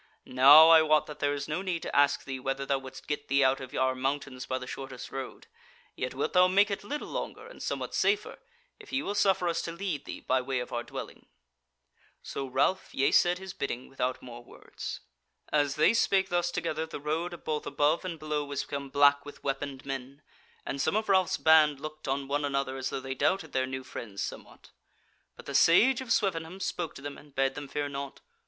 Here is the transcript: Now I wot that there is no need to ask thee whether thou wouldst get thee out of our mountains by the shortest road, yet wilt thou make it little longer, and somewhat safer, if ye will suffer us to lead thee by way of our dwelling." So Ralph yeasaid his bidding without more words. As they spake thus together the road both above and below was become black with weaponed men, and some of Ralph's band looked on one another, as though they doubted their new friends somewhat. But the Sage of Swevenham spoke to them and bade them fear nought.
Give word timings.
Now 0.25 0.69
I 0.69 0.81
wot 0.81 1.05
that 1.05 1.19
there 1.19 1.35
is 1.35 1.47
no 1.47 1.61
need 1.61 1.83
to 1.83 1.95
ask 1.95 2.23
thee 2.23 2.39
whether 2.39 2.65
thou 2.65 2.79
wouldst 2.79 3.05
get 3.05 3.27
thee 3.27 3.43
out 3.43 3.59
of 3.59 3.71
our 3.75 3.93
mountains 3.93 4.47
by 4.47 4.57
the 4.57 4.65
shortest 4.65 5.11
road, 5.11 5.45
yet 5.95 6.15
wilt 6.15 6.33
thou 6.33 6.47
make 6.47 6.71
it 6.71 6.83
little 6.83 7.07
longer, 7.07 7.45
and 7.45 7.61
somewhat 7.61 7.93
safer, 7.93 8.39
if 8.79 8.91
ye 8.91 9.03
will 9.03 9.13
suffer 9.13 9.47
us 9.47 9.61
to 9.61 9.71
lead 9.71 10.05
thee 10.05 10.19
by 10.19 10.41
way 10.41 10.57
of 10.59 10.73
our 10.73 10.81
dwelling." 10.81 11.27
So 12.23 12.47
Ralph 12.47 12.91
yeasaid 12.95 13.37
his 13.37 13.53
bidding 13.53 13.89
without 13.89 14.23
more 14.23 14.43
words. 14.43 15.01
As 15.49 15.75
they 15.75 15.93
spake 15.93 16.29
thus 16.29 16.49
together 16.49 16.87
the 16.87 16.99
road 16.99 17.43
both 17.43 17.67
above 17.67 18.03
and 18.03 18.17
below 18.17 18.43
was 18.43 18.63
become 18.63 18.89
black 18.89 19.23
with 19.23 19.43
weaponed 19.43 19.85
men, 19.85 20.23
and 20.65 20.81
some 20.81 20.95
of 20.95 21.09
Ralph's 21.09 21.37
band 21.37 21.79
looked 21.79 22.07
on 22.07 22.27
one 22.27 22.43
another, 22.43 22.75
as 22.75 22.89
though 22.89 23.01
they 23.01 23.13
doubted 23.13 23.51
their 23.51 23.67
new 23.67 23.83
friends 23.83 24.23
somewhat. 24.23 24.71
But 25.35 25.45
the 25.45 25.53
Sage 25.53 26.01
of 26.01 26.11
Swevenham 26.11 26.59
spoke 26.59 26.95
to 26.95 27.03
them 27.03 27.19
and 27.19 27.35
bade 27.35 27.53
them 27.53 27.67
fear 27.67 27.87
nought. 27.87 28.21